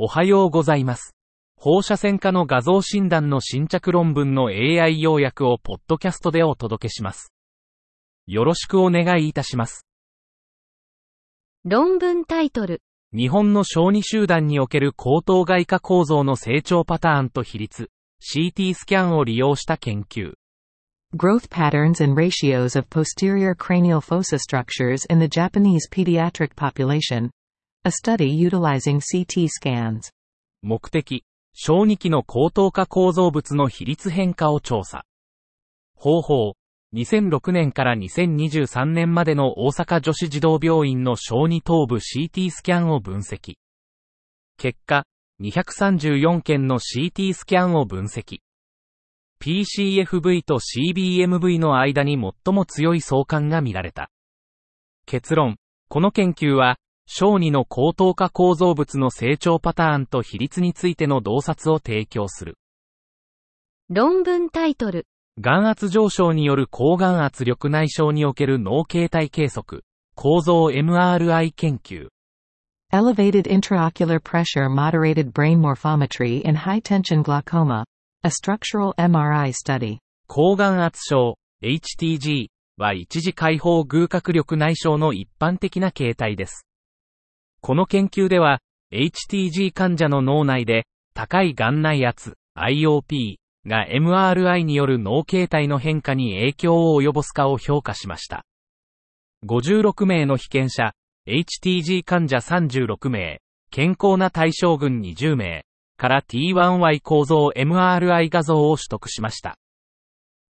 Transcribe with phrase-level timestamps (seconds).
[0.00, 1.16] おはようございます。
[1.56, 7.32] 放射線科の画像診断の新着論文の AI 要約をポッドキャストでお届けします。
[8.28, 9.88] よろしくお願いいたします。
[11.64, 12.80] 論文タイトル、
[13.12, 17.90] 日本の小児集団における後頭外科構造の成長パターンと比率、
[18.22, 20.34] CT スキャンを利用した研究。
[21.16, 27.30] Growth patterns and ratios of posterior cranial fossa structures in the Japanese pediatric population.
[27.88, 30.10] A study utilizing CT scans.
[30.60, 31.24] 目的、
[31.54, 35.06] 小児期の後頭下構造物の比率変化を調査。
[35.94, 36.52] 方法、
[36.92, 43.54] 2006年から2023年までの大阪女子児童病院の小児頭部 CT スキャンを分析。
[44.58, 45.04] 結果、
[45.40, 48.40] 234件の CT スキャンを分析。
[49.40, 54.10] PCFV と CBMV の間に最も強い相関が見られた。
[55.06, 55.56] 結論、
[55.88, 56.76] この研究は、
[57.10, 62.58] 小児の高等化構造物の成長パターンと比率についての洞察を提供する。
[63.88, 65.06] 論文タイトル、
[65.40, 72.08] 眼圧上昇による高眼圧力内障における脳形態計測、構造 MRI 研究。
[72.92, 77.84] Elevated intraocular pressure moderated brain morphometry in high tension glaucoma.
[78.22, 79.96] A structural MRI study.
[80.26, 86.67] 高眼圧症、HTG は一時解放偶角力内障の一般的な形態です。
[87.60, 88.60] この研究では、
[88.92, 98.44] HTG 患者の脳内で、高い眼内圧、IOP が MRI による脳形態の変化に影響を及ぼすかを評価しました。
[99.46, 100.92] 56名の被験者、
[101.28, 105.64] HTG 患者36名、健康な対象群20名、
[105.98, 109.58] から T1Y 構造 MRI 画像を取得しました。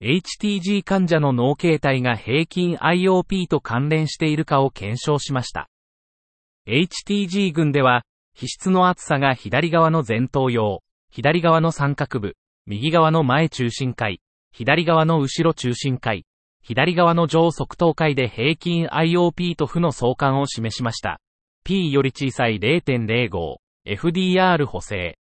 [0.00, 5.68] HTG 患者の脳形態が平均 IOP と関連しているかを検証しました。
[6.68, 10.78] HTG 群では、皮質の厚さが左側の前頭葉、
[11.10, 14.20] 左側の三角部、右側の前中心階、
[14.52, 16.24] 左側の後ろ中心階、
[16.62, 21.20] 左側の上側頭階で平均 IOP と負の相関を示しました。
[21.64, 25.18] P より小さい0.05、FDR 補正。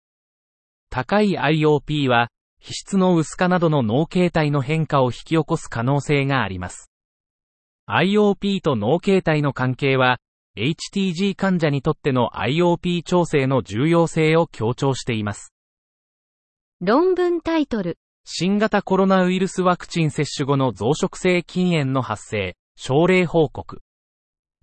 [0.90, 2.28] 高い IOP は、
[2.60, 6.92] 皮質の薄化などの脳形態の変化を引き起こす可能性があります。
[7.88, 10.18] IOP と脳形態の関係は、
[10.58, 15.54] HTG 患者にとっての IOP 調整の重要性を強調しています。
[16.82, 23.82] 論文タイトル、新型コロナウイルスワクチン接種後の増殖性筋炎の発生、症例報告。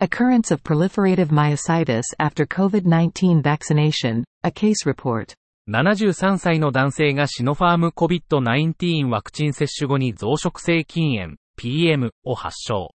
[0.01, 4.25] Occurrence of proliferative myositis after COVID-19 vaccination.
[4.43, 5.35] A case report.
[5.69, 12.96] 73歳の男性がシノファーム COVID-19 ワクチン接種後に増殖性筋炎、PM を発症。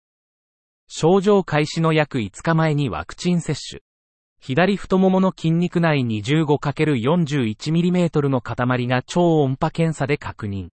[0.89, 3.81] 症状開始の約5日前にワクチン接種。
[4.39, 10.69] 左太ももの筋肉内 25×41mm の塊が超音波検査で確認。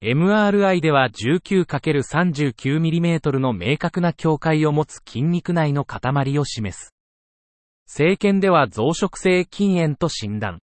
[0.00, 6.94] MRI では 19×39mm の明確な境界を持つ筋肉内の塊を示す。
[7.86, 10.60] 生検では増殖性筋炎と診断。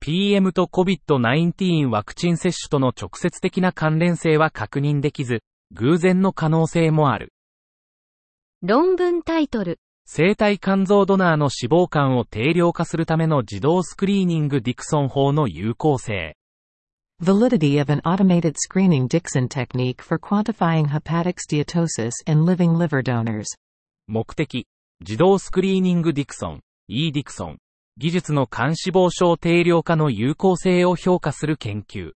[0.00, 5.42] PM と COVID-19 ワクチン接種との直接的な関連性は確認できず、
[5.72, 7.32] 偶然の可能性もある。
[8.62, 16.38] 論文タイトル、生体肝臓ドナーの脂肪肝を定量化するための自動スクリーニングディクソン法の有効性。
[17.22, 23.44] Validity of an automated screening Dixon technique for quantifying hepatic steatosis in living liver donors.
[24.06, 24.66] 目的、
[25.00, 27.58] 自動スクリーニングディクソン、E ディクソン、
[27.98, 32.12] 技術の肝脂肪症定量化の有効性を評価する研究。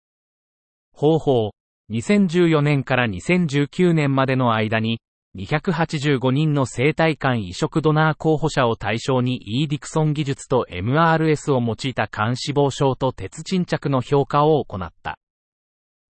[0.95, 1.51] 方法、
[1.91, 5.01] 2014年から2019年までの間に、
[5.37, 15.19] 285人の生体肝移植ドナー候補者を対象に E ディクソン技術と MRS を用いた肝脂肪症と鉄沈着の評価を行った。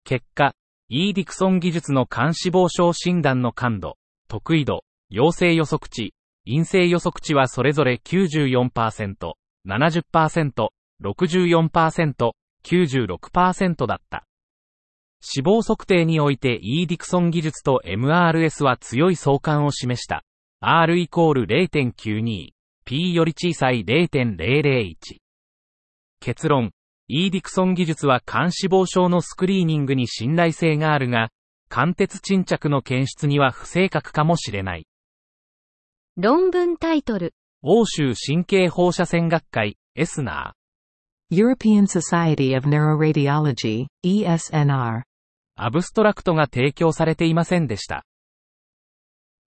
[0.06, 0.54] 結果、
[0.88, 3.98] E ディクソン技術の肝脂肪症診断の感度、
[4.30, 6.14] 得意度、陽性予測値、
[6.46, 9.34] 陰性予測値はそれぞれ94%、
[9.68, 10.70] 70%、
[11.04, 12.32] 64%、
[12.64, 14.26] 96%だった。
[15.22, 20.24] 死亡測定において E ディクソン技術と MRS は強い相関を示した。
[20.62, 22.50] R イコール0.92、
[22.86, 24.96] P より小さい0.001。
[26.20, 26.72] 結論、
[27.08, 31.30] E ディクソン技術は肝脂肪症のスクリーニングに信頼性があるが、
[31.70, 34.88] 肝鉄沈着の検出には不正確かもしれない。
[36.18, 40.54] 論文タイトル、欧州神経放射線学会、エスナ
[41.32, 45.04] European Society of Neuroradiology, ESNR.
[45.62, 48.06] アブストラクトが提供されていませんでした。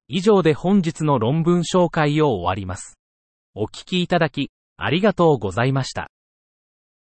[0.09, 2.99] 以上で本日の論文紹介を終わります。
[3.55, 6.09] お聞きいただき、ありがとうございました。